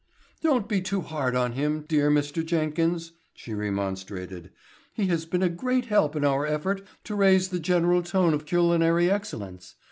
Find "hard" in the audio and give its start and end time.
1.01-1.35